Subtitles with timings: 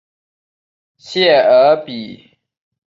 [0.97, 2.39] 谢尔比。